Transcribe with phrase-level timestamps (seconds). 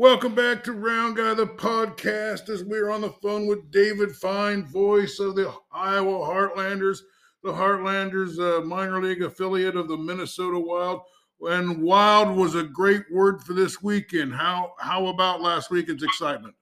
[0.00, 4.64] Welcome back to Round Guy, the podcast, as we're on the phone with David Fine,
[4.64, 7.02] voice of the Iowa Heartlanders,
[7.42, 11.00] the Heartlanders uh, minor league affiliate of the Minnesota Wild.
[11.40, 14.32] And wild was a great word for this weekend.
[14.32, 16.54] How how about last weekend's excitement?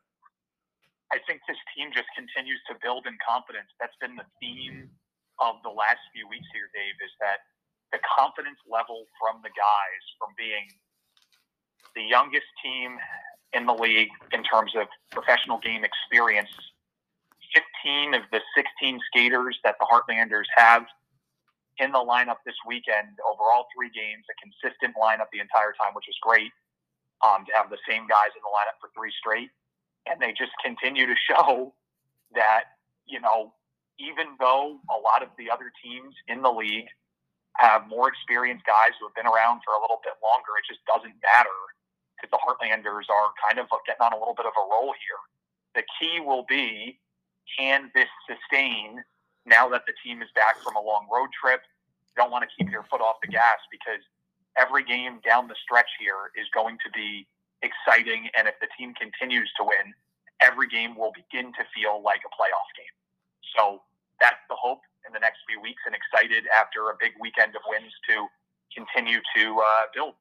[1.12, 3.68] I think this team just continues to build in confidence.
[3.78, 4.88] That's been the theme
[5.44, 7.44] of the last few weeks here, Dave, is that
[7.92, 10.72] the confidence level from the guys from being
[11.96, 13.00] the youngest team
[13.56, 16.52] in the league in terms of professional game experience.
[17.82, 20.84] 15 of the 16 skaters that the Heartlanders have
[21.78, 25.96] in the lineup this weekend over all three games, a consistent lineup the entire time,
[25.96, 26.52] which is great
[27.24, 29.48] um, to have the same guys in the lineup for three straight.
[30.05, 31.72] And they just continue to show
[32.36, 32.77] that,
[33.08, 33.56] you know,
[33.97, 36.88] even though a lot of the other teams in the league
[37.56, 40.84] have more experienced guys who have been around for a little bit longer, it just
[40.84, 41.56] doesn't matter
[42.16, 45.20] because the Heartlanders are kind of getting on a little bit of a roll here.
[45.77, 46.98] The key will be
[47.58, 49.05] can this sustain
[49.45, 51.62] now that the team is back from a long road trip?
[52.11, 54.03] You don't want to keep your foot off the gas because
[54.58, 57.28] every game down the stretch here is going to be
[57.62, 58.28] exciting.
[58.36, 59.95] And if the team continues to win,
[60.41, 62.97] every game will begin to feel like a playoff game.
[63.55, 63.83] So
[64.20, 67.62] that's the hope in the next few weeks and excited after a big weekend of
[67.69, 68.27] wins to
[68.75, 70.14] continue to uh, build.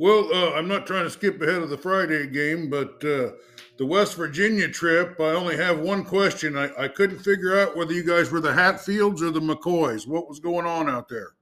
[0.00, 3.36] Well, uh, I'm not trying to skip ahead of the Friday game, but uh,
[3.76, 6.56] the West Virginia trip, I only have one question.
[6.56, 10.08] I, I couldn't figure out whether you guys were the Hatfields or the McCoys.
[10.08, 11.36] What was going on out there?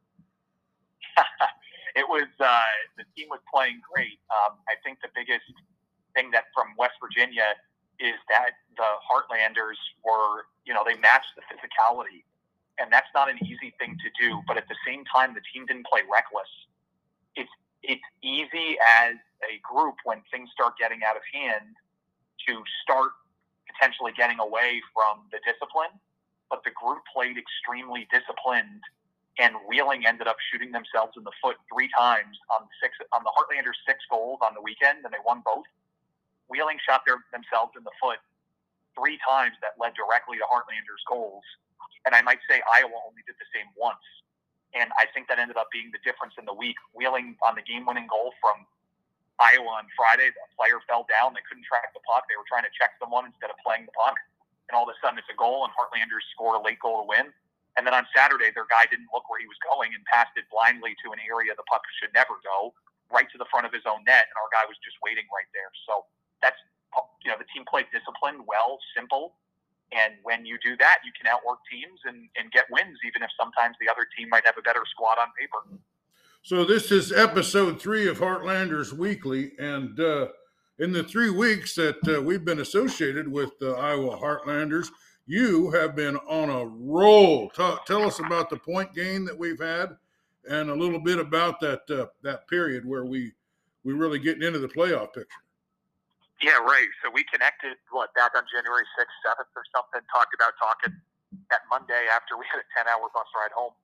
[1.95, 2.63] it was, uh,
[2.97, 4.19] the team was playing great.
[4.27, 5.47] Um, I think the biggest
[6.17, 7.55] thing that from West Virginia
[8.01, 12.27] is that the Heartlanders were, you know, they matched the physicality.
[12.81, 14.43] And that's not an easy thing to do.
[14.49, 16.51] But at the same time, the team didn't play reckless.
[17.89, 21.73] It's easy as a group when things start getting out of hand
[22.47, 23.17] to start
[23.65, 25.97] potentially getting away from the discipline.
[26.53, 28.85] But the group played extremely disciplined,
[29.41, 33.33] and Wheeling ended up shooting themselves in the foot three times on six on the
[33.33, 35.69] Heartlanders' six goals on the weekend, and they won both.
[36.53, 38.21] Wheeling shot their, themselves in the foot
[38.97, 41.45] three times that led directly to Heartlanders' goals,
[42.05, 44.05] and I might say Iowa only did the same once.
[44.77, 46.77] And I think that ended up being the difference in the week.
[46.93, 48.69] Wheeling on the game winning goal from
[49.41, 51.33] Iowa on Friday, the player fell down.
[51.33, 52.29] They couldn't track the puck.
[52.29, 54.19] They were trying to check someone instead of playing the puck.
[54.69, 57.07] And all of a sudden it's a goal, and Heartlanders score a late goal to
[57.09, 57.33] win.
[57.81, 60.45] And then on Saturday, their guy didn't look where he was going and passed it
[60.53, 62.75] blindly to an area the puck should never go,
[63.09, 64.29] right to the front of his own net.
[64.29, 65.71] And our guy was just waiting right there.
[65.89, 66.05] So
[66.43, 66.59] that's,
[67.23, 69.39] you know, the team played disciplined, well, simple,
[69.93, 73.31] and when you do that, you can outwork teams and, and get wins, even if
[73.39, 75.81] sometimes the other team might have a better squad on paper.
[76.43, 80.29] So this is episode three of Heartlanders Weekly, and uh,
[80.79, 84.89] in the three weeks that uh, we've been associated with the Iowa Heartlanders,
[85.27, 87.51] you have been on a roll.
[87.51, 89.97] T- tell us about the point gain that we've had,
[90.49, 93.33] and a little bit about that uh, that period where we
[93.85, 95.43] we really getting into the playoff picture.
[96.39, 96.87] Yeah, right.
[97.03, 100.07] So we connected what back on January sixth, seventh, or something.
[100.07, 100.95] Talked about talking
[101.51, 103.75] that Monday after we had a ten-hour bus ride home.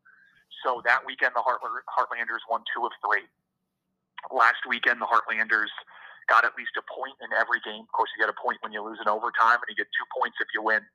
[0.62, 3.26] So that weekend, the Heartlanders won two of three.
[4.30, 5.74] Last weekend, the Heartlanders
[6.30, 7.90] got at least a point in every game.
[7.90, 10.06] Of course, you get a point when you lose in overtime, and you get two
[10.14, 10.86] points if you win.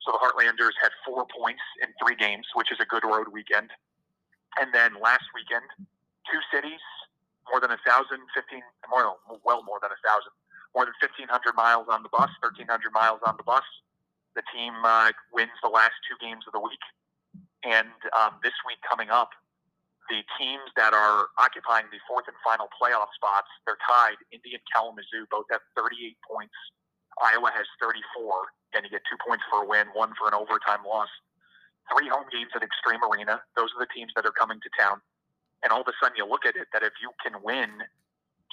[0.00, 3.68] So the Heartlanders had four points in three games, which is a good road weekend.
[4.56, 5.68] And then last weekend,
[6.24, 6.80] two cities,
[7.52, 10.32] more than a thousand, fifteen, more, well more than a thousand
[10.76, 13.64] more than 1,500 miles on the bus, 1,300 miles on the bus.
[14.36, 16.84] The team uh, wins the last two games of the week.
[17.64, 19.32] And um, this week coming up,
[20.12, 24.20] the teams that are occupying the fourth and final playoff spots, they're tied.
[24.30, 26.54] Indy and Kalamazoo both have 38 points.
[27.18, 27.96] Iowa has 34.
[28.76, 31.08] And you get two points for a win, one for an overtime loss.
[31.88, 33.40] Three home games at Xtream Arena.
[33.56, 35.00] Those are the teams that are coming to town.
[35.64, 37.80] And all of a sudden, you look at it that if you can win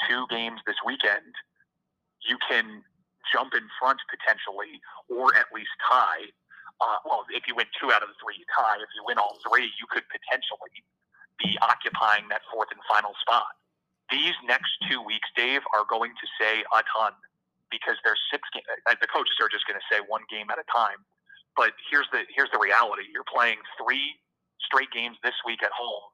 [0.07, 1.35] two games this weekend,
[2.27, 2.83] you can
[3.31, 4.79] jump in front potentially,
[5.09, 6.29] or at least tie.
[6.81, 8.75] Uh, well, if you win two out of the three, you tie.
[8.81, 10.83] If you win all three, you could potentially
[11.39, 13.55] be occupying that fourth and final spot.
[14.11, 17.13] These next two weeks, Dave, are going to say a ton
[17.71, 18.67] because there's six games.
[18.85, 21.01] Uh, the coaches are just going to say one game at a time.
[21.55, 24.17] But here's the here's the reality: you're playing three
[24.61, 26.09] straight games this week at home.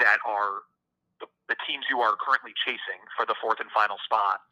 [0.00, 0.66] That are
[1.54, 4.42] the teams you are currently chasing for the fourth and final spot.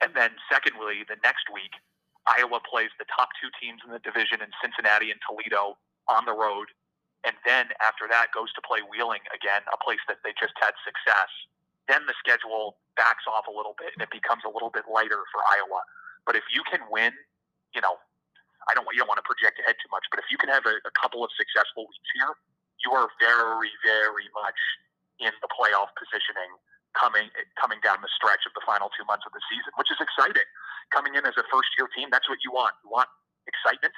[0.00, 1.76] And then, secondly, the next week,
[2.24, 5.76] Iowa plays the top two teams in the division in Cincinnati and Toledo
[6.08, 6.72] on the road.
[7.28, 10.72] And then after that, goes to play Wheeling again, a place that they just had
[10.80, 11.28] success.
[11.90, 15.26] then the schedule backs off a little bit and it becomes a little bit lighter
[15.34, 15.82] for Iowa.
[16.24, 17.10] But if you can win,
[17.74, 17.98] you know,
[18.70, 20.64] I don't you don't want to project ahead too much, but if you can have
[20.70, 22.32] a, a couple of successful weeks here,
[22.86, 24.60] you are very, very much
[25.20, 26.50] in the playoff positioning
[26.98, 30.00] coming coming down the stretch of the final two months of the season, which is
[30.02, 30.46] exciting.
[30.90, 32.74] Coming in as a first year team, that's what you want.
[32.82, 33.06] You want
[33.46, 33.94] excitement.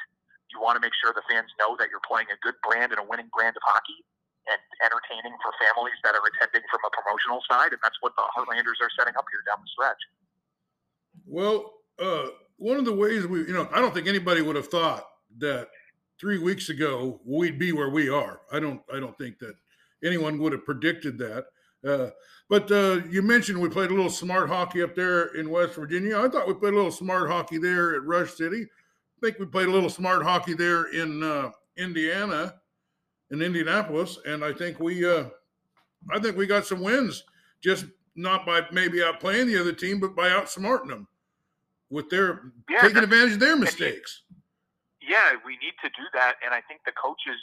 [0.53, 3.01] You want to make sure the fans know that you're playing a good brand and
[3.01, 4.05] a winning brand of hockey
[4.51, 8.25] and entertaining for families that are attending from a promotional side, and that's what the
[8.37, 10.03] Heartlanders are setting up here down the stretch.
[11.25, 14.69] Well, uh, one of the ways we, you know, I don't think anybody would have
[14.69, 15.07] thought
[15.39, 15.69] that
[16.21, 18.41] three weeks ago we'd be where we are.
[18.53, 19.55] I don't, I don't think that
[20.05, 21.47] anyone would have predicted that.
[21.87, 22.11] Uh,
[22.49, 26.19] but uh, you mentioned we played a little smart hockey up there in West Virginia.
[26.19, 28.63] I thought we played a little smart hockey there at Rush City.
[28.63, 32.55] I think we played a little smart hockey there in uh, Indiana,
[33.31, 35.25] in Indianapolis, and I think we, uh,
[36.11, 37.25] I think we got some wins.
[37.63, 41.09] Just not by maybe outplaying the other team, but by outsmarting them
[41.91, 44.23] with their yeah, taking advantage of their mistakes.
[45.01, 47.41] Yeah, we need to do that, and I think the coaches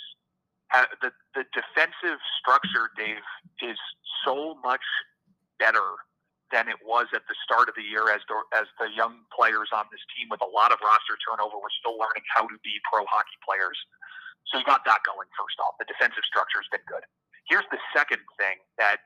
[1.01, 3.25] the the defensive structure, Dave,
[3.61, 3.77] is
[4.25, 4.83] so much
[5.57, 5.97] better
[6.51, 9.69] than it was at the start of the year as the, as the young players
[9.69, 12.73] on this team with a lot of roster turnover were still learning how to be
[12.89, 13.77] pro hockey players.
[14.49, 15.77] So you got that going first off.
[15.77, 17.05] The defensive structure has been good.
[17.45, 19.05] Here's the second thing that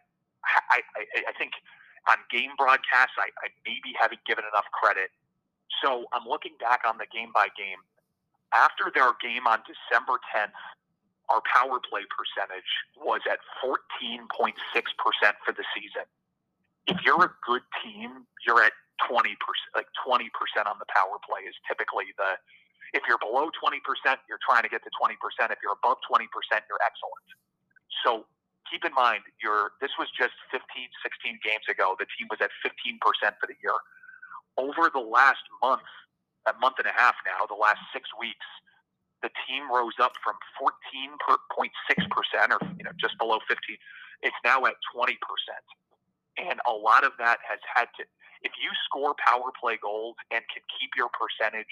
[0.71, 1.51] I, I, I think
[2.07, 5.11] on game broadcasts I, I maybe haven't given enough credit.
[5.83, 7.79] So I'm looking back on the game by game.
[8.55, 10.55] After their game on December 10th,
[11.29, 12.67] our power play percentage
[12.99, 14.55] was at 14.6%
[15.45, 16.07] for the season.
[16.87, 18.75] If you're a good team, you're at
[19.07, 19.35] 20%,
[19.75, 20.27] like 20%
[20.67, 22.35] on the power play is typically the,
[22.91, 23.79] if you're below 20%,
[24.27, 25.15] you're trying to get to 20%.
[25.49, 26.27] If you're above 20%,
[26.67, 27.27] you're excellent.
[28.03, 28.27] So
[28.67, 30.59] keep in mind, you're, this was just 15,
[31.01, 31.95] 16 games ago.
[31.97, 32.99] The team was at 15%
[33.39, 33.79] for the year.
[34.59, 35.87] Over the last month,
[36.45, 38.45] a month and a half now, the last six weeks,
[39.23, 41.71] the team rose up from 14.6%
[42.51, 43.57] or you know just below 15
[44.21, 45.15] it's now at 20%
[46.37, 48.03] and a lot of that has had to
[48.43, 51.71] if you score power play goals and can keep your percentage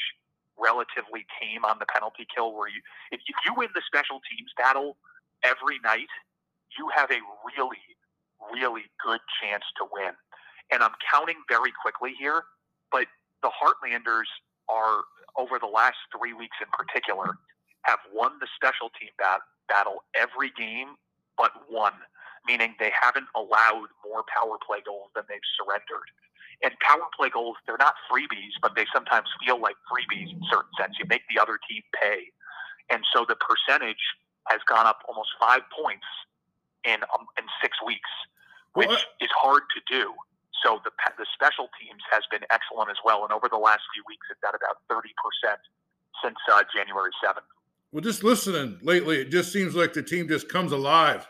[0.58, 2.80] relatively tame on the penalty kill where you
[3.12, 4.98] if, if you win the special teams battle
[5.44, 6.10] every night
[6.80, 7.84] you have a really
[8.56, 10.16] really good chance to win.
[10.72, 12.44] And i'm counting very quickly here
[12.92, 13.08] but
[13.44, 14.30] the heartlanders
[14.70, 15.04] are
[15.38, 17.38] over the last three weeks in particular
[17.84, 20.96] have won the special team bat- battle every game
[21.38, 21.98] but one,
[22.46, 26.06] meaning they haven't allowed more power play goals than they've surrendered.
[26.64, 30.70] And power play goals, they're not freebies, but they sometimes feel like freebies in certain
[30.80, 30.94] sense.
[31.00, 32.30] You make the other team pay.
[32.94, 34.04] And so the percentage
[34.48, 36.06] has gone up almost five points
[36.84, 38.10] in um, in six weeks,
[38.74, 40.14] which well, is hard to do.
[40.64, 44.04] So the the special teams has been excellent as well, and over the last few
[44.08, 45.60] weeks, it's at about thirty percent
[46.24, 47.46] since uh, January seventh.
[47.92, 51.28] Well, just listening lately, it just seems like the team just comes alive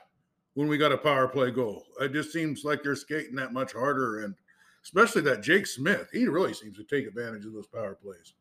[0.54, 1.84] when we got a power play goal.
[2.00, 4.36] It just seems like they're skating that much harder, and
[4.84, 8.34] especially that Jake Smith, he really seems to take advantage of those power plays.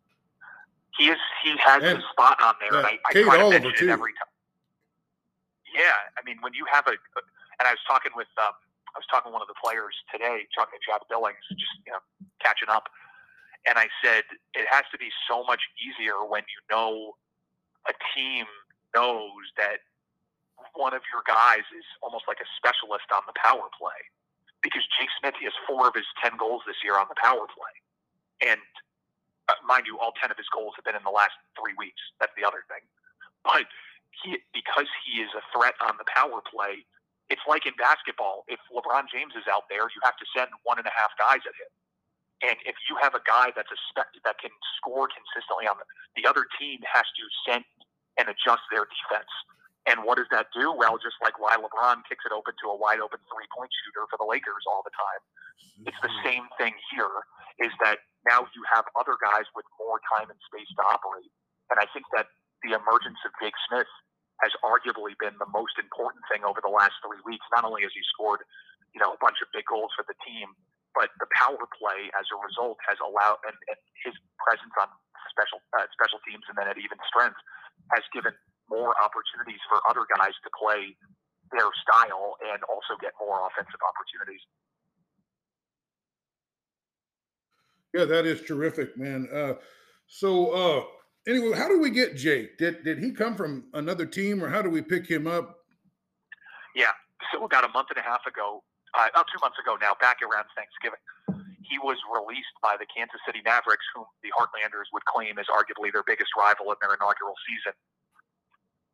[0.98, 1.18] He is.
[1.44, 3.88] He has and, a spot on there, and I, I try to mention too.
[3.88, 4.28] it every time.
[5.74, 8.52] Yeah, I mean, when you have a, and I was talking with, um,
[8.94, 11.92] I was talking to one of the players today, talking to Jack Billings, just you
[11.92, 12.02] know,
[12.42, 12.90] catching up,
[13.66, 14.24] and I said
[14.54, 17.14] it has to be so much easier when you know
[17.88, 18.46] a team
[18.94, 19.84] knows that
[20.74, 24.00] one of your guys is almost like a specialist on the power play.
[24.60, 27.74] Because Jake Smith, has four of his 10 goals this year on the power play.
[28.44, 28.60] And
[29.48, 32.00] uh, mind you, all 10 of his goals have been in the last three weeks.
[32.20, 32.84] That's the other thing.
[33.40, 33.64] But
[34.20, 36.84] he, because he is a threat on the power play,
[37.30, 38.42] it's like in basketball.
[38.50, 41.40] If LeBron James is out there, you have to send one and a half guys
[41.46, 41.70] at him.
[42.42, 45.86] And if you have a guy that's a spec- that can score consistently on the,
[46.18, 47.64] the other team has to send
[48.18, 49.30] and adjust their defense.
[49.88, 50.72] And what does that do?
[50.72, 54.04] Well, just like why LeBron kicks it open to a wide open three point shooter
[54.10, 55.22] for the Lakers all the time.
[55.88, 56.26] It's the mm-hmm.
[56.26, 57.24] same thing here
[57.60, 61.32] is that now you have other guys with more time and space to operate.
[61.72, 62.28] And I think that
[62.60, 63.88] the emergence of Jake Smith
[64.40, 67.44] has arguably been the most important thing over the last three weeks.
[67.52, 68.40] Not only has he scored,
[68.96, 70.52] you know, a bunch of big goals for the team,
[70.96, 74.88] but the power play as a result has allowed and, and his presence on
[75.30, 77.38] special uh, special teams and then at even strength
[77.94, 78.34] has given
[78.66, 80.94] more opportunities for other guys to play
[81.54, 84.42] their style and also get more offensive opportunities.
[87.94, 89.28] Yeah, that is terrific, man.
[89.32, 89.54] Uh,
[90.06, 90.82] so uh,
[91.26, 92.58] anyway, how do we get Jake?
[92.58, 95.58] Did did he come from another team, or how do we pick him up?
[96.74, 96.92] Yeah,
[97.32, 98.62] so about a month and a half ago,
[98.94, 101.02] uh, oh, two months ago now, back around Thanksgiving.
[101.62, 105.94] He was released by the Kansas City Mavericks, whom the Heartlanders would claim as arguably
[105.94, 107.74] their biggest rival in their inaugural season.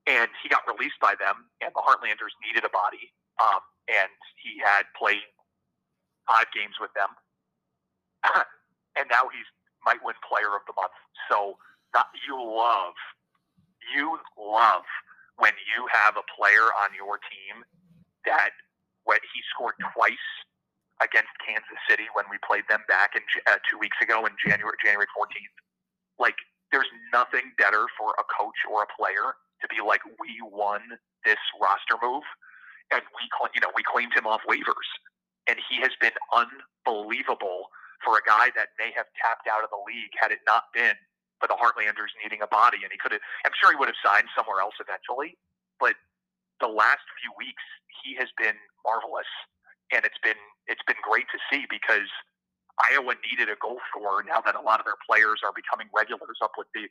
[0.04, 3.16] And he got released by them, and the Heartlanders needed a body.
[3.40, 5.25] Um, and he had played
[6.28, 7.09] five games with them.
[8.99, 9.49] and now he's
[9.87, 10.99] might win Player of the Month.
[11.30, 11.56] So
[11.97, 12.93] that, you love,
[13.97, 14.85] you love
[15.41, 17.65] when you have a player on your team
[18.29, 18.53] that
[19.09, 20.29] when he scored twice
[21.00, 24.76] against Kansas City when we played them back in uh, two weeks ago in January
[24.85, 25.57] January 14th.
[26.21, 26.37] Like,
[26.73, 30.81] there's nothing better for a coach or a player to be like, we won
[31.25, 32.25] this roster move,
[32.93, 33.25] and we
[33.57, 34.88] you know we claimed him off waivers,
[35.49, 37.73] and he has been unbelievable
[38.05, 40.97] for a guy that may have tapped out of the league had it not been
[41.40, 43.23] for the Heartlanders needing a body, and he could have.
[43.45, 45.37] I'm sure he would have signed somewhere else eventually,
[45.81, 45.95] but
[46.61, 47.64] the last few weeks
[48.05, 49.28] he has been marvelous,
[49.93, 50.38] and it's been
[50.69, 52.09] it's been great to see because
[52.81, 56.38] Iowa needed a goal scorer now that a lot of their players are becoming regulars
[56.43, 56.88] up with the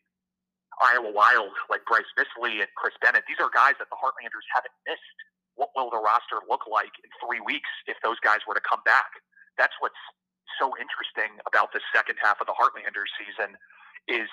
[0.82, 3.24] Iowa Wild, like Bryce Misley and Kris Bennett.
[3.28, 5.20] These are guys that the Heartlanders haven't missed.
[5.56, 8.84] What will the roster look like in three weeks if those guys were to come
[8.84, 9.08] back?
[9.56, 10.00] That's what's
[10.60, 13.56] so interesting about the second half of the Heartlanders season
[14.08, 14.30] is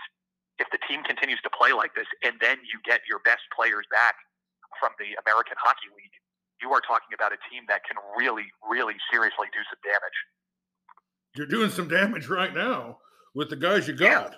[0.59, 3.87] if the team continues to play like this and then you get your best players
[3.91, 4.14] back
[4.79, 6.17] from the American Hockey League,
[6.61, 10.19] you are talking about a team that can really, really seriously do some damage.
[11.35, 12.99] You're doing some damage right now
[13.35, 14.37] with the guys you got.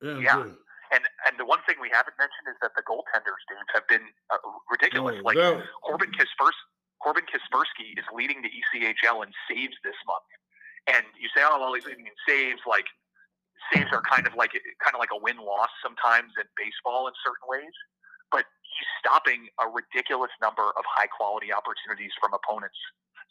[0.00, 0.10] Yeah.
[0.10, 0.38] And, yeah.
[0.38, 0.54] Uh,
[0.92, 4.04] and and the one thing we haven't mentioned is that the goaltenders, dudes, have been
[4.30, 4.38] uh,
[4.70, 5.16] ridiculous.
[5.18, 6.64] Oh, like that, Corbin Kaczperski,
[7.02, 10.28] Corbin Kaczperski is leading the ECHL in saves this month.
[10.86, 12.60] And you say, oh well, he's leading in saves.
[12.68, 12.86] Like
[13.72, 14.52] saves are kind of like
[14.82, 17.72] kind of like a win loss sometimes in baseball in certain ways
[18.34, 22.78] but he's stopping a ridiculous number of high quality opportunities from opponents.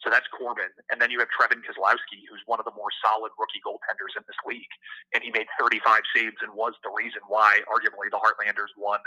[0.00, 0.72] So that's Corbin.
[0.88, 4.24] And then you have Trevin Kozlowski, who's one of the more solid rookie goaltenders in
[4.24, 4.72] this league.
[5.12, 9.00] And he made 35 saves and was the reason why, arguably, the Heartlanders won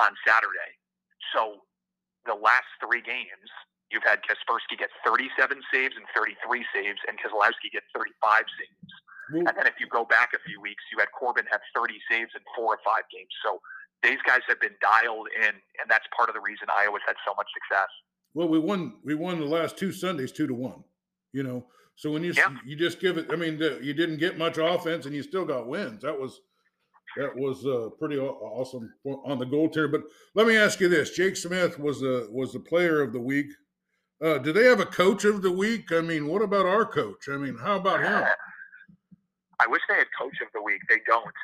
[0.00, 0.72] on Saturday.
[1.32, 1.64] So
[2.24, 3.48] the last three games,
[3.92, 8.92] you've had Kaczperski get 37 saves and 33 saves, and Kozlowski get 35 saves.
[9.32, 12.30] And then if you go back a few weeks, you had Corbin have 30 saves
[12.34, 13.30] in four or five games.
[13.44, 13.60] So
[14.02, 17.34] these guys have been dialed in, and that's part of the reason Iowa's had so
[17.36, 17.88] much success.
[18.34, 18.94] Well, we won.
[19.04, 20.84] We won the last two Sundays two to one.
[21.32, 22.54] You know, so when you yeah.
[22.64, 25.44] you just give it, I mean, the, you didn't get much offense, and you still
[25.44, 26.02] got wins.
[26.02, 26.40] That was
[27.16, 29.90] that was uh, pretty awesome on the goaltender.
[29.90, 30.02] But
[30.34, 33.48] let me ask you this: Jake Smith was the was the player of the week.
[34.22, 35.92] Uh, do they have a coach of the week?
[35.92, 37.28] I mean, what about our coach?
[37.28, 38.28] I mean, how about him?
[39.60, 40.82] I wish they had coach of the week.
[40.88, 41.36] They don't.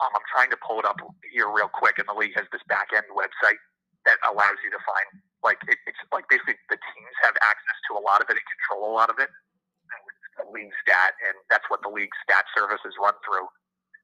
[0.00, 1.00] Um, I'm trying to pull it up
[1.32, 3.60] here real quick, and the league has this back end website
[4.06, 5.08] that allows you to find
[5.44, 8.46] like it, it's like basically the teams have access to a lot of it and
[8.60, 9.30] control a lot of it.
[10.40, 13.48] The league stat, and that's what the league stat services run through.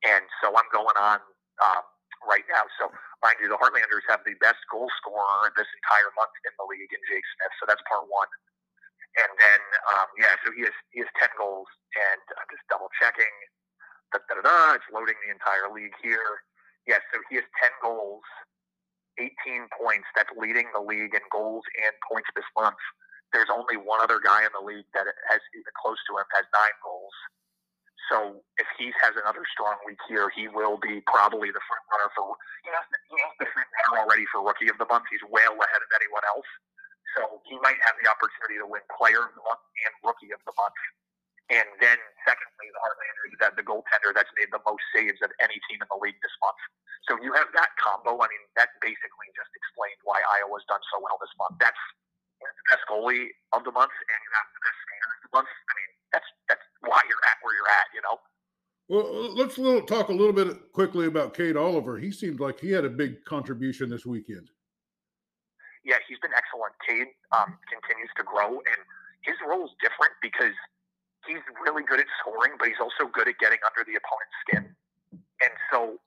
[0.06, 1.20] And so I'm going on
[1.64, 1.84] um,
[2.24, 2.64] right now.
[2.80, 2.88] So
[3.24, 6.90] mind you, the Heartlanders have the best goal scorer this entire month in the league
[6.92, 7.54] in Jake Smith.
[7.60, 8.30] So that's part one.
[9.20, 9.60] And then
[9.96, 13.32] um, yeah, so he has he has ten goals, and I'm just double checking
[14.42, 14.74] da.
[14.76, 16.42] It's loading the entire league here.
[16.86, 18.26] Yes, so he has 10 goals,
[19.18, 20.06] 18 points.
[20.18, 22.78] That's leading the league in goals and points this month.
[23.32, 26.46] There's only one other guy in the league that has even close to him has
[26.52, 27.14] nine goals.
[28.10, 32.10] So if he has another strong week here, he will be probably the front runner
[32.12, 32.82] for you know,
[33.40, 35.08] the front runner already for rookie of the month.
[35.08, 36.50] He's well ahead of anyone else.
[37.16, 40.42] So he might have the opportunity to win player of the month and rookie of
[40.44, 40.76] the month
[41.52, 42.00] and then,
[43.42, 46.36] Have the goaltender that's made the most saves of any team in the league this
[46.38, 46.62] month.
[47.10, 48.14] So you have that combo.
[48.22, 51.58] I mean, that basically just explained why Iowa's done so well this month.
[51.58, 51.82] That's
[52.38, 55.50] the best goalie of the month, and you have the best skater of the month.
[55.50, 57.90] I mean, that's that's why you're at where you're at.
[57.90, 58.16] You know.
[58.86, 61.98] Well, let's little, talk a little bit quickly about Cade Oliver.
[61.98, 64.50] He seemed like he had a big contribution this weekend.
[65.82, 66.74] Yeah, he's been excellent.
[66.86, 68.80] Cade um, continues to grow, and
[69.26, 70.54] his role is different because
[71.26, 74.64] he's really good at scoring, but he's also good at getting under the opponent's skin.
[75.42, 75.98] And so,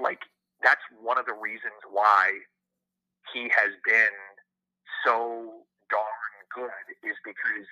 [0.00, 0.22] like,
[0.62, 2.32] that's one of the reasons why
[3.32, 4.14] he has been
[5.04, 7.68] so darn good is because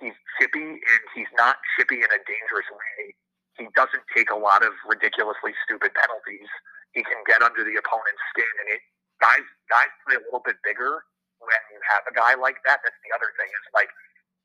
[0.00, 3.14] he's chippy and he's not chippy in a dangerous way.
[3.60, 6.48] He doesn't take a lot of ridiculously stupid penalties.
[6.96, 8.82] He can get under the opponent's skin, and it
[9.20, 11.04] guys guys play a little bit bigger
[11.40, 12.80] when you have a guy like that.
[12.80, 13.88] That's the other thing is like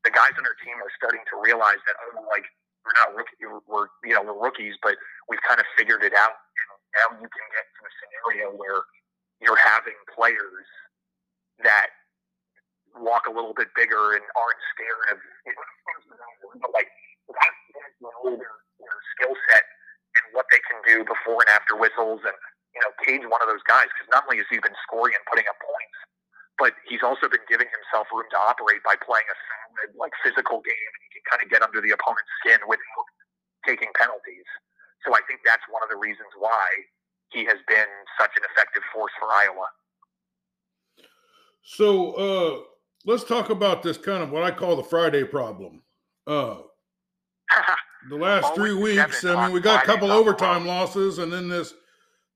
[0.04, 2.46] the guys on our team are starting to realize that oh, like
[2.86, 4.96] we're not we're you know we're rookies, but
[5.27, 6.38] we've kind of figured it out.
[6.38, 8.88] And now you can get to a scenario where
[9.44, 10.68] you're having players
[11.63, 11.92] that
[12.98, 15.18] walk a little bit bigger and aren't scared of
[16.74, 16.89] like
[17.27, 18.56] their,
[19.18, 19.66] skill set
[20.16, 22.38] and what they can do before and after whistles and
[22.74, 25.25] you know Cade's one of those guys because not only has he been scoring and
[25.25, 25.98] putting up points
[26.58, 30.60] but he's also been giving himself room to operate by playing a solid like physical
[30.66, 33.08] game and he can kind of get under the opponent's skin without
[33.66, 34.48] taking penalties
[35.06, 36.66] so I think that's one of the reasons why
[37.30, 37.88] he has been
[38.20, 39.68] such an effective force for Iowa.
[41.64, 42.64] So uh,
[43.06, 45.84] let's talk about this kind of what I call the Friday problem.
[46.26, 46.58] Uh,
[48.10, 51.74] the last three weeks, I mean, we got a couple overtime losses, and then this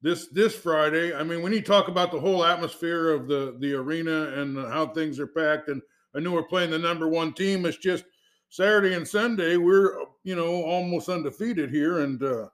[0.02, 1.14] this this Friday.
[1.14, 4.88] I mean, when you talk about the whole atmosphere of the the arena and how
[4.88, 5.82] things are packed, and
[6.16, 7.66] I know we're playing the number one team.
[7.66, 8.06] It's just
[8.50, 12.48] Saturday and Sunday we're you know almost undefeated here, and uh,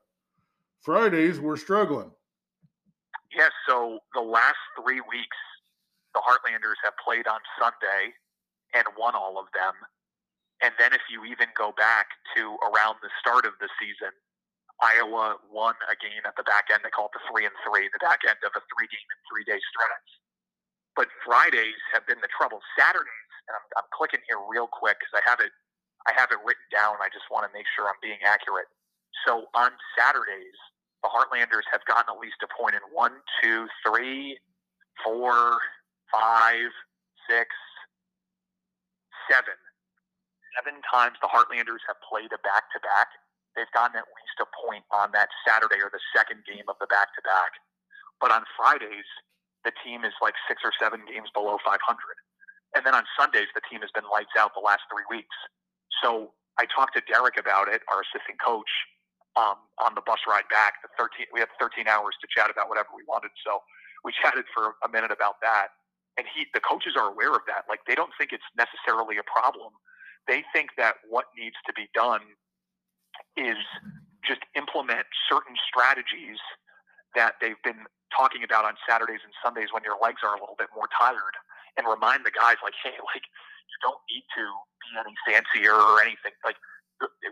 [0.80, 2.10] Fridays we're struggling.
[3.34, 3.50] Yes.
[3.68, 5.36] Yeah, so the last three weeks
[6.14, 8.14] the Heartlanders have played on Sunday
[8.74, 9.74] and won all of them.
[10.62, 14.10] And then if you even go back to around the start of the season,
[14.78, 16.86] Iowa won a game at the back end.
[16.86, 19.20] They call it the three and three, the back end of a three game and
[19.26, 20.10] three day stretch.
[20.94, 22.62] But Fridays have been the trouble.
[22.78, 25.50] Saturdays, and I'm, I'm clicking here real quick because I have it,
[26.06, 26.98] I have it written down.
[27.02, 28.70] I just want to make sure I'm being accurate.
[29.26, 30.58] So on Saturdays,
[31.02, 34.38] the Heartlanders have gotten at least a point in one, two, three,
[35.02, 35.58] four,
[36.10, 36.70] five,
[37.30, 37.50] six,
[39.30, 39.54] seven.
[40.58, 43.10] Seven times the Heartlanders have played a back to back.
[43.58, 46.86] They've gotten at least a point on that Saturday or the second game of the
[46.86, 47.58] back to back.
[48.22, 49.10] But on Fridays,
[49.66, 51.82] the team is like six or seven games below 500.
[52.78, 55.34] And then on Sundays, the team has been lights out the last three weeks.
[55.98, 56.30] So
[56.62, 58.70] I talked to Derek about it, our assistant coach,
[59.34, 60.78] um, on the bus ride back.
[60.86, 63.34] The 13, we had 13 hours to chat about whatever we wanted.
[63.42, 63.66] So
[64.06, 65.74] we chatted for a minute about that
[66.18, 69.24] and he the coaches are aware of that like they don't think it's necessarily a
[69.24, 69.72] problem
[70.26, 72.20] they think that what needs to be done
[73.38, 73.58] is
[74.26, 76.42] just implement certain strategies
[77.14, 80.58] that they've been talking about on Saturdays and Sundays when your legs are a little
[80.58, 81.36] bit more tired
[81.78, 83.24] and remind the guys like hey like
[83.70, 84.44] you don't need to
[84.82, 86.58] be any fancier or anything like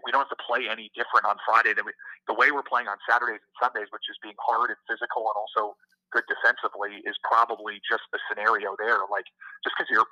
[0.06, 1.92] we don't have to play any different on Friday than we,
[2.30, 5.36] the way we're playing on Saturdays and Sundays, which is being hard and physical and
[5.36, 5.74] also
[6.14, 9.02] good defensively is probably just the scenario there.
[9.10, 9.26] Like
[9.66, 10.06] just because your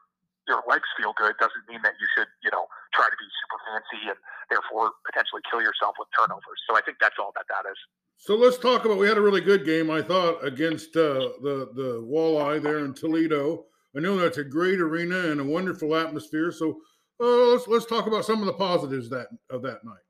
[0.47, 3.59] your legs feel good doesn't mean that you should you know try to be super
[3.65, 4.19] fancy and
[4.51, 6.61] therefore potentially kill yourself with turnovers.
[6.69, 7.79] So I think that's all that that is.
[8.17, 8.99] So let's talk about.
[8.99, 12.95] We had a really good game, I thought, against uh, the the Walleye there in
[12.95, 13.67] Toledo.
[13.97, 16.51] I know that's a great arena and a wonderful atmosphere.
[16.51, 16.81] So
[17.21, 20.05] uh, let's let's talk about some of the positives that of that night.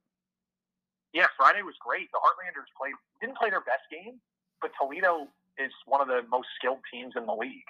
[1.13, 2.11] Yeah, Friday was great.
[2.13, 4.21] The Heartlanders played didn't play their best game,
[4.61, 7.69] but Toledo is one of the most skilled teams in the league.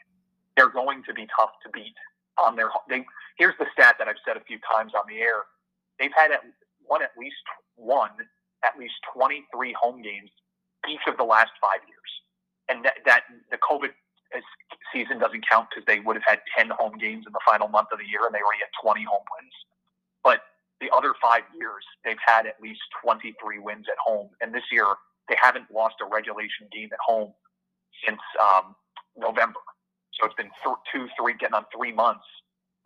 [0.57, 1.95] They're going to be tough to beat
[2.39, 2.71] on their.
[2.89, 3.05] They,
[3.39, 5.47] here's the stat that I've said a few times on the air.
[5.99, 6.41] They've had at,
[6.89, 7.45] won at least
[7.77, 8.11] one,
[8.65, 10.31] at least 23 home games
[10.89, 12.11] each of the last five years,
[12.69, 13.91] and that, that the COVID
[14.93, 17.89] season doesn't count because they would have had 10 home games in the final month
[17.93, 19.55] of the year, and they already had 20 home wins.
[20.23, 20.43] But
[20.81, 24.87] the other five years, they've had at least 23 wins at home, and this year
[25.29, 27.33] they haven't lost a regulation game at home
[28.07, 28.75] since um,
[29.17, 29.61] November.
[30.21, 32.27] So it's been th- two, three, getting on three months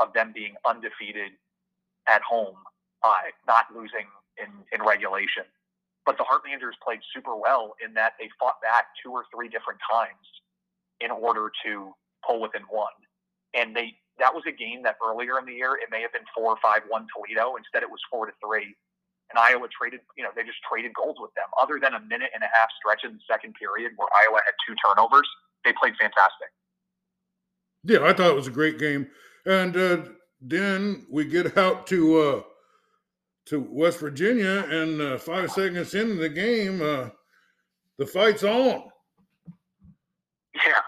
[0.00, 1.32] of them being undefeated
[2.08, 2.56] at home,
[3.02, 5.44] uh, not losing in, in regulation.
[6.06, 9.80] But the Heartlanders played super well in that they fought back two or three different
[9.84, 10.24] times
[11.00, 11.92] in order to
[12.26, 12.96] pull within one.
[13.54, 16.26] And they that was a game that earlier in the year it may have been
[16.34, 17.54] four or five one Toledo.
[17.54, 18.74] Instead, it was four to three.
[19.30, 21.46] And Iowa traded, you know, they just traded goals with them.
[21.60, 24.56] Other than a minute and a half stretch in the second period where Iowa had
[24.64, 25.28] two turnovers,
[25.64, 26.48] they played fantastic.
[27.84, 29.08] Yeah, I thought it was a great game.
[29.46, 29.98] And uh,
[30.40, 32.42] then we get out to uh,
[33.46, 37.08] to West Virginia, and uh, five seconds into the game, uh,
[37.98, 38.84] the fight's on.
[40.54, 40.82] Yeah,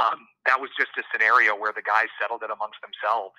[0.00, 3.36] um, that was just a scenario where the guys settled it amongst themselves.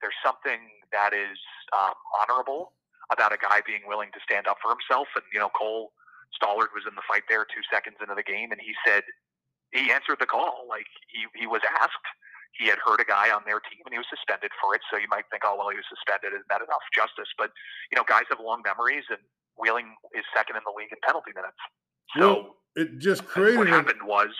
[0.00, 0.60] There's something
[0.92, 1.38] that is
[1.72, 2.72] um, honorable
[3.10, 5.08] about a guy being willing to stand up for himself.
[5.16, 5.92] And, you know, Cole
[6.36, 9.02] Stollard was in the fight there two seconds into the game, and he said
[9.72, 10.66] he answered the call.
[10.68, 12.06] Like, he, he was asked.
[12.58, 14.82] He had hurt a guy on their team, and he was suspended for it.
[14.86, 16.30] So you might think, oh, well, he was suspended.
[16.30, 17.28] Isn't that enough justice?
[17.34, 17.50] But,
[17.90, 19.18] you know, guys have long memories, and
[19.58, 21.58] Wheeling is second in the league in penalty minutes.
[22.14, 22.40] So well,
[22.74, 23.58] it just created.
[23.58, 24.30] What happened was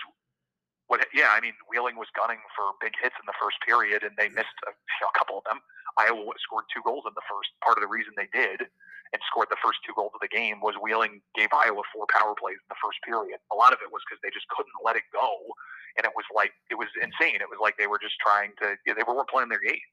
[0.87, 4.13] what yeah, I mean Wheeling was gunning for big hits in the first period, and
[4.19, 5.63] they missed a, you know, a couple of them.
[5.97, 7.55] Iowa scored two goals in the first.
[7.63, 8.67] Part of the reason they did
[9.13, 12.35] and scored the first two goals of the game was Wheeling gave Iowa four power
[12.35, 13.39] plays in the first period.
[13.47, 15.55] A lot of it was because they just couldn't let it go,
[15.97, 17.39] and it was like it was insane.
[17.41, 19.83] It was like they were just trying to they weren't playing their game.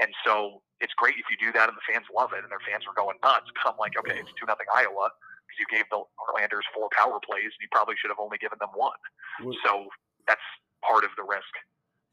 [0.00, 2.62] And so it's great if you do that and the fans love it and their
[2.66, 3.46] fans are going nuts.
[3.54, 5.10] But I'm like, okay, it's two nothing Iowa
[5.44, 8.58] because you gave the Heartlanders four power plays and you probably should have only given
[8.58, 8.96] them one.
[9.44, 9.86] Well- So
[10.26, 10.42] that's
[10.82, 11.52] part of the risk.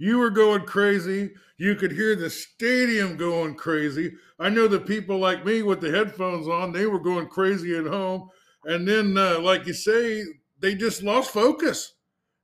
[0.02, 1.32] You were going crazy.
[1.58, 4.14] You could hear the stadium going crazy.
[4.40, 7.86] I know the people like me with the headphones on, they were going crazy at
[7.86, 8.30] home.
[8.64, 10.24] And then, uh, like you say,
[10.60, 11.96] they just lost focus.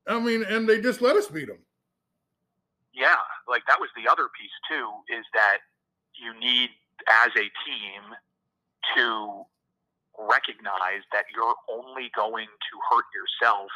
[0.07, 1.59] I mean, and they just let us beat them.
[2.93, 5.59] Yeah, like that was the other piece too, is that
[6.15, 6.69] you need
[7.25, 8.01] as a team
[8.95, 9.43] to
[10.17, 13.69] recognize that you're only going to hurt yourself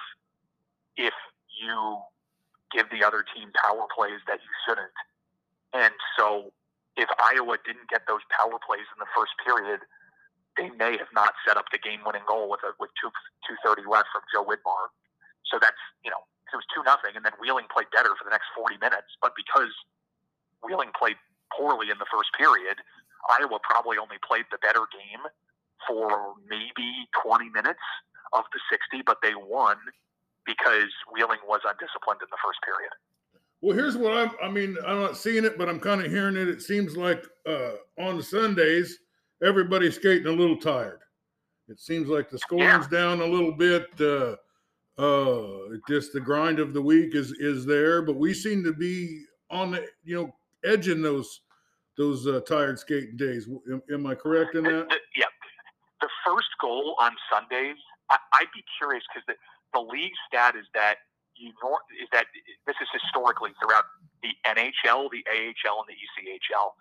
[0.95, 1.13] if
[1.59, 1.99] you
[2.71, 4.95] give the other team power plays that you shouldn't.
[5.73, 6.53] And so
[6.95, 9.81] if Iowa didn't get those power plays in the first period,
[10.55, 13.11] they may have not set up the game winning goal with a, with two
[13.47, 14.91] two thirty left from Joe Widmar.
[15.49, 16.21] So that's you know
[16.53, 19.09] it was two nothing, and then Wheeling played better for the next forty minutes.
[19.21, 19.73] But because
[20.65, 21.17] Wheeling played
[21.53, 22.77] poorly in the first period,
[23.29, 25.25] Iowa probably only played the better game
[25.85, 27.83] for maybe twenty minutes
[28.33, 29.77] of the sixty, but they won
[30.45, 32.93] because Wheeling was undisciplined in the first period.
[33.61, 36.37] Well, here's what I'm, I mean, I'm not seeing it, but I'm kind of hearing
[36.37, 36.47] it.
[36.47, 38.99] It seems like uh, on Sundays,
[39.43, 40.99] everybody's skating a little tired.
[41.67, 43.87] It seems like the scoring's down a little bit.
[43.99, 44.37] Uh,
[44.99, 49.23] uh, just the grind of the week is is there, but we seem to be
[49.49, 50.35] on the you know
[50.65, 51.41] edging those
[51.97, 53.47] those uh, tired skating days.
[53.71, 54.89] Am, am I correct in that?
[54.89, 55.31] the- yeah,
[56.01, 57.77] the first goal on Sundays,
[58.11, 59.35] I, I'd be curious because the,
[59.73, 60.95] the league stat is that
[61.35, 62.25] you nor, is that
[62.67, 63.85] this is historically throughout
[64.21, 66.75] the NHL, the AHL, and the ECHL.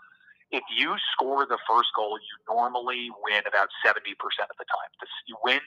[0.51, 4.91] If you score the first goal, you normally win about seventy percent of the time.
[5.31, 5.61] You win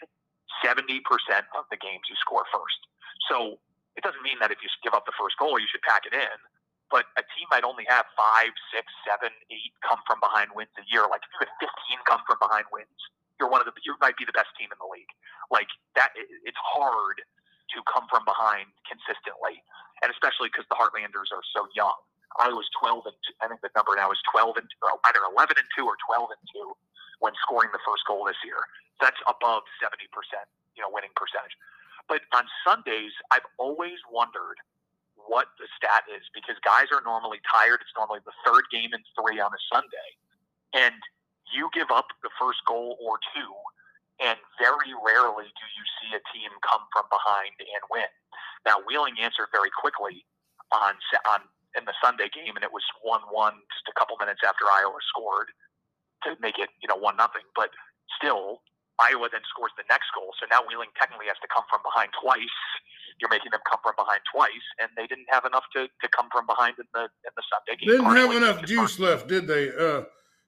[0.60, 2.80] seventy percent of the games you score first.
[3.32, 3.60] So
[3.96, 6.16] it doesn't mean that if you give up the first goal, you should pack it
[6.16, 6.38] in.
[6.92, 10.86] But a team might only have five, six, seven, eight come from behind wins a
[10.92, 11.08] year.
[11.08, 13.00] Like if you have fifteen come from behind wins,
[13.40, 15.12] you're one of the you might be the best team in the league.
[15.50, 17.24] Like that, it's hard
[17.76, 19.64] to come from behind consistently,
[20.04, 21.96] and especially because the Heartlanders are so young.
[22.40, 24.68] I was 12 and two, I think the number now is 12 and
[25.08, 26.70] either 11 and two or 12 and two
[27.20, 28.60] when scoring the first goal this year.
[29.02, 31.54] That's above 70 percent, you know, winning percentage.
[32.08, 34.58] But on Sundays, I've always wondered
[35.16, 37.82] what the stat is because guys are normally tired.
[37.82, 40.10] It's normally the third game in three on a Sunday,
[40.74, 40.98] and
[41.54, 43.52] you give up the first goal or two,
[44.24, 48.10] and very rarely do you see a team come from behind and win.
[48.66, 50.26] Now, Wheeling answered very quickly
[50.72, 50.98] on
[51.30, 51.42] on
[51.78, 55.50] in the Sunday game, and it was one-one just a couple minutes after Iowa scored
[56.28, 57.46] to make it you know one nothing.
[57.56, 57.72] But
[58.18, 58.62] still,
[59.02, 62.14] Iowa then scores the next goal, so now Wheeling technically has to come from behind
[62.22, 62.58] twice.
[63.20, 66.30] You're making them come from behind twice, and they didn't have enough to, to come
[66.32, 67.98] from behind in the in the Sunday game.
[67.98, 69.70] Didn't have enough juice left, did they?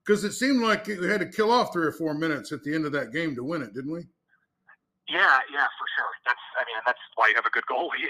[0.06, 2.74] Because it seemed like we had to kill off three or four minutes at the
[2.74, 4.06] end of that game to win it, didn't we?
[5.10, 6.14] Yeah, yeah, for sure.
[6.26, 8.08] That's I mean, that's why you have a good goalie.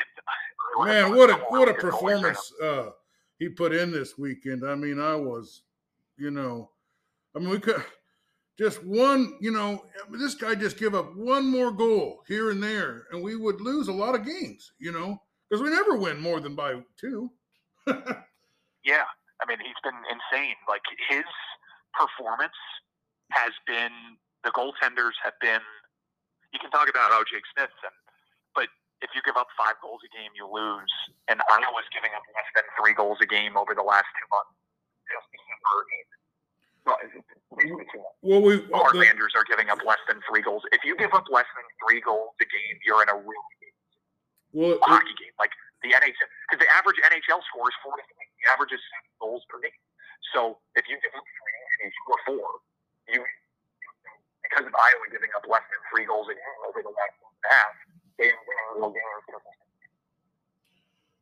[0.85, 2.89] Man, what a what a Good goalies right performance uh,
[3.39, 4.63] he put in this weekend.
[4.67, 5.63] I mean, I was,
[6.17, 6.69] you know,
[7.35, 7.83] I mean, we could
[8.57, 13.07] just one, you know, this guy just give up one more goal here and there,
[13.11, 16.39] and we would lose a lot of games, you know, because we never win more
[16.39, 17.31] than by two.
[18.83, 19.07] Yeah,
[19.39, 20.59] I mean, he's been insane.
[20.67, 21.23] Like his
[21.95, 22.55] performance
[23.31, 24.19] has been.
[24.43, 25.63] The goaltenders have been.
[26.51, 27.95] You can talk about oh Jake Smith, and
[28.51, 28.67] but
[28.99, 30.91] if you give up five goals a game, you lose.
[31.31, 34.55] And Iowa's giving up less than three goals a game over the last two months.
[35.07, 36.12] December eighth.
[36.85, 37.15] Well, it's
[38.21, 40.63] well, we The the, are giving up less than three goals.
[40.71, 43.71] If you give up less than three goals a game, you're in a really
[44.51, 47.95] well, it- hockey game, like the NHL, because the average NHL score is four.
[47.95, 49.79] The average is seven goals per game.
[50.35, 52.47] So if you give up three and you score four,
[53.07, 53.23] you
[54.43, 57.37] because of Iowa giving up less than three goals a game over the last month
[57.37, 57.73] and a half,
[58.19, 59.23] they are winning real games.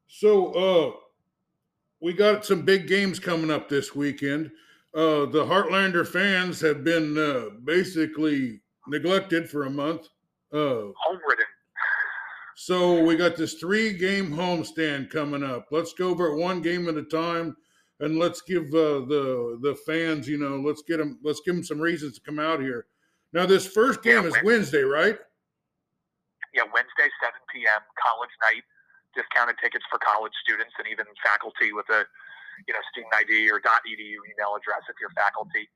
[0.07, 0.91] So uh
[2.01, 4.51] we got some big games coming up this weekend.
[4.93, 10.07] Uh the Heartlander fans have been uh basically neglected for a month.
[10.53, 11.45] Uh Home ridden.
[12.55, 15.67] so we got this three game homestand coming up.
[15.71, 17.55] Let's go over it one game at a time
[18.01, 21.63] and let's give uh, the the fans, you know, let's get them let's give them
[21.63, 22.87] some reasons to come out here.
[23.31, 25.17] Now this first game is Yeah, Wednesday, right?
[26.53, 27.79] Yeah, Wednesday, 7 p.m.
[27.95, 28.63] college night.
[29.15, 32.03] Discounted tickets for college students and even faculty with a,
[32.67, 35.69] you know, student ID or .edu email address if you're faculty.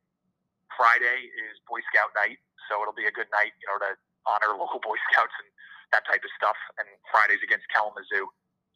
[0.73, 3.95] Friday is Boy Scout night, so it'll be a good night, you know, to
[4.27, 5.49] honor local Boy Scouts and
[5.93, 6.57] that type of stuff.
[6.81, 8.27] And Friday's against Kalamazoo.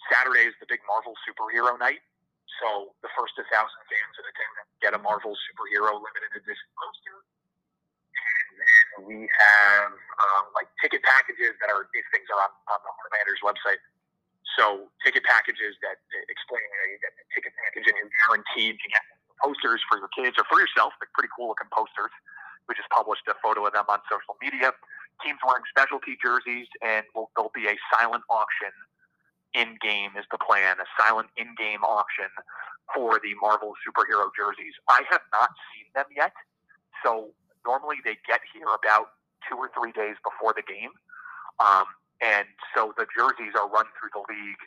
[0.08, 2.00] Saturday is the big Marvel superhero night.
[2.64, 7.18] So the first 1,000 fans in attendance get a Marvel superhero limited edition poster.
[8.50, 12.80] And then we have um, like ticket packages that are, these things are on, on
[12.82, 13.80] the Heartlanders website.
[14.58, 17.19] So ticket packages that explain you, know, you get a
[17.80, 19.04] package and you're guaranteed to get
[19.44, 20.94] posters for your kids or for yourself.
[21.00, 22.12] They're pretty cool looking posters.
[22.68, 24.72] We just published a photo of them on social media.
[25.24, 28.72] Teams wearing specialty jerseys, and will there'll be a silent auction
[29.58, 32.30] in game is the plan, a silent in game auction
[32.94, 34.78] for the Marvel superhero jerseys.
[34.88, 36.32] I have not seen them yet,
[37.04, 37.34] so
[37.66, 39.18] normally they get here about
[39.50, 40.94] two or three days before the game,
[41.60, 41.90] um,
[42.22, 42.46] and
[42.78, 44.62] so the jerseys are run through the league.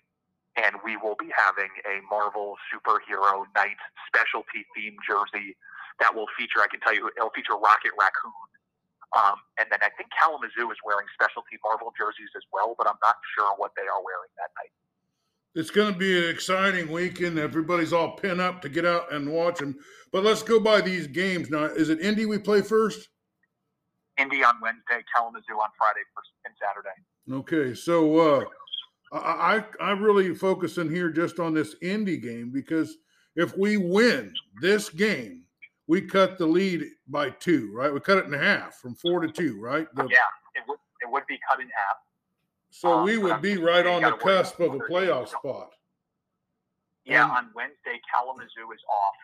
[0.57, 5.57] And we will be having a Marvel superhero night specialty theme jersey
[6.01, 6.61] that will feature.
[6.61, 8.37] I can tell you, it'll feature Rocket Raccoon,
[9.17, 13.01] um, and then I think Kalamazoo is wearing specialty Marvel jerseys as well, but I'm
[13.03, 14.73] not sure what they are wearing that night.
[15.55, 17.38] It's going to be an exciting weekend.
[17.38, 19.77] Everybody's all pin up to get out and watch them.
[20.11, 21.65] But let's go by these games now.
[21.65, 23.09] Is it Indy we play first?
[24.17, 26.01] Indy on Wednesday, Kalamazoo on Friday,
[26.47, 26.97] and Saturday.
[27.31, 28.45] Okay, so uh,
[29.12, 32.96] I I really focus in here just on this Indy game because
[33.37, 35.42] if we win this game,
[35.87, 37.92] we cut the lead by two, right?
[37.92, 39.87] We cut it in half from four to two, right?
[39.94, 40.18] The, yeah,
[40.55, 41.96] it would it would be cut in half.
[42.70, 45.72] So um, we would be right on the cusp of a playoff spot.
[47.05, 49.18] Yeah, on Wednesday Kalamazoo is off,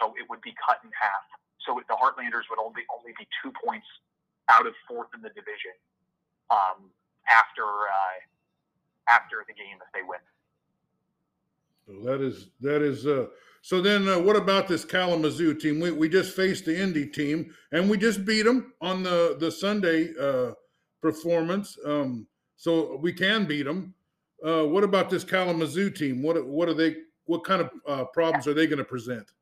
[0.00, 1.26] so it would be cut in half.
[1.66, 3.86] So the Heartlanders would only only be two points
[4.48, 5.76] out of fourth in the division
[6.48, 6.88] um,
[7.28, 8.16] after uh,
[9.10, 10.20] after the game if they win.
[11.86, 13.26] So that is that is uh,
[13.62, 15.80] so then, uh, what about this Kalamazoo team?
[15.80, 19.50] We, we just faced the Indy team, and we just beat them on the the
[19.50, 20.52] Sunday uh,
[21.02, 21.76] performance.
[21.84, 23.94] Um, so we can beat them.
[24.44, 26.22] Uh, what about this Kalamazoo team?
[26.22, 26.96] What what are they?
[27.26, 29.32] What kind of uh, problems are they going to present?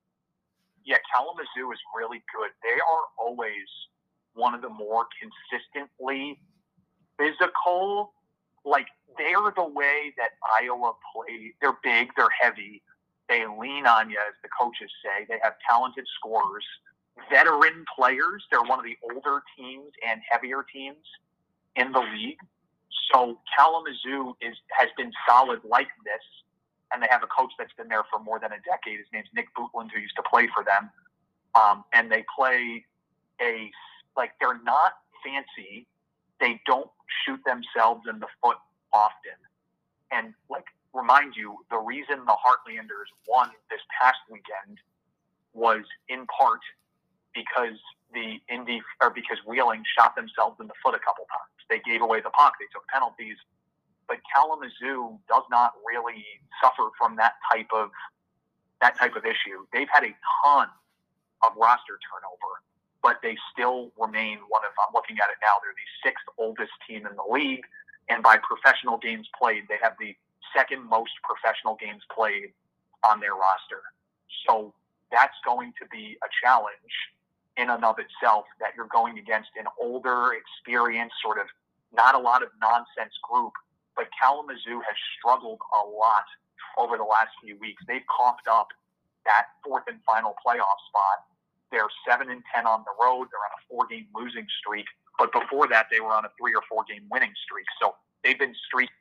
[0.84, 2.50] Yeah, Kalamazoo is really good.
[2.62, 3.68] They are always
[4.34, 6.40] one of the more consistently
[7.16, 8.12] physical.
[8.66, 11.52] Like they're the way that Iowa plays.
[11.62, 12.10] They're big.
[12.16, 12.82] They're heavy
[13.28, 15.26] they lean on you, as the coaches say.
[15.28, 16.64] They have talented scorers,
[17.30, 18.44] veteran players.
[18.50, 21.04] They're one of the older teams and heavier teams
[21.74, 22.38] in the league.
[23.12, 26.22] So Kalamazoo is has been solid like this,
[26.92, 28.98] and they have a coach that's been there for more than a decade.
[28.98, 30.90] His name's Nick Bootland, who used to play for them.
[31.54, 32.84] Um, and they play
[33.40, 33.70] a
[34.16, 35.86] like they're not fancy.
[36.40, 36.90] They don't
[37.24, 38.56] shoot themselves in the foot
[38.92, 39.38] often,
[40.10, 44.78] and like remind you, the reason the Heartlanders won this past weekend
[45.52, 46.60] was in part
[47.34, 47.78] because
[48.12, 51.52] the Indy or because Wheeling shot themselves in the foot a couple times.
[51.68, 53.36] They gave away the puck, they took penalties,
[54.08, 56.24] but Kalamazoo does not really
[56.62, 57.90] suffer from that type of
[58.80, 59.66] that type of issue.
[59.72, 60.14] They've had a
[60.44, 60.68] ton
[61.42, 62.60] of roster turnover,
[63.02, 66.72] but they still remain one of I'm looking at it now, they're the sixth oldest
[66.88, 67.64] team in the league.
[68.08, 70.14] And by professional games played, they have the
[70.54, 72.54] second most professional games played
[73.04, 73.82] on their roster.
[74.46, 74.72] So
[75.10, 76.94] that's going to be a challenge
[77.56, 81.46] in and of itself that you're going against an older, experienced, sort of
[81.92, 83.52] not a lot of nonsense group.
[83.96, 86.28] But Kalamazoo has struggled a lot
[86.76, 87.82] over the last few weeks.
[87.88, 88.68] They've coughed up
[89.24, 91.24] that fourth and final playoff spot.
[91.76, 93.28] They're seven and ten on the road.
[93.28, 94.88] They're on a four-game losing streak.
[95.20, 97.68] But before that, they were on a three or four-game winning streak.
[97.76, 97.92] So
[98.24, 98.96] they've been streaking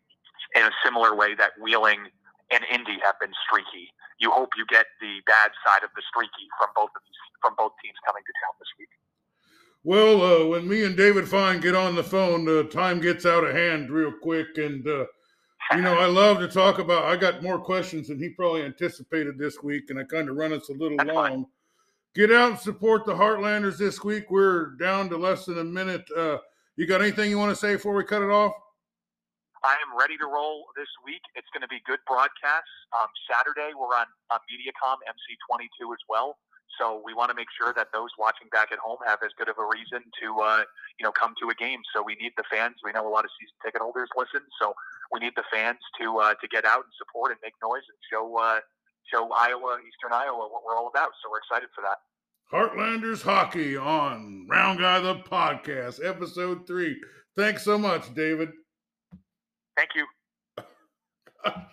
[0.59, 2.11] in a similar way that Wheeling
[2.51, 3.87] and Indy have been streaky.
[4.19, 7.55] You hope you get the bad side of the streaky from both of these from
[7.57, 8.91] both teams coming to town this week.
[9.83, 13.43] Well, uh, when me and David Fine get on the phone, uh, time gets out
[13.43, 15.05] of hand real quick, and uh,
[15.75, 17.05] you know I love to talk about.
[17.05, 20.51] I got more questions than he probably anticipated this week, and I kind of run
[20.51, 21.29] us a little That's long.
[21.29, 21.45] Fine.
[22.15, 24.31] Get out and support the Heartlanders this week.
[24.31, 26.07] We're down to less than a minute.
[26.15, 26.37] Uh,
[26.77, 28.55] you got anything you want to say before we cut it off?
[29.67, 31.19] I am ready to roll this week.
[31.35, 32.71] It's going to be good broadcasts.
[32.95, 36.39] Um, Saturday, we're on, on MediaCom MC22 as well.
[36.79, 39.51] So we want to make sure that those watching back at home have as good
[39.51, 40.63] of a reason to, uh,
[40.95, 41.83] you know, come to a game.
[41.91, 42.79] So we need the fans.
[42.79, 44.71] We know a lot of season ticket holders listen, so
[45.11, 47.99] we need the fans to uh, to get out and support and make noise and
[48.07, 48.59] show uh,
[49.11, 51.09] show Iowa, Eastern Iowa, what we're all about.
[51.23, 51.97] So we're excited for that.
[52.51, 56.95] Heartlanders hockey on Round Guy the podcast, episode three.
[57.35, 58.49] Thanks so much, David.
[59.75, 60.05] Thank you.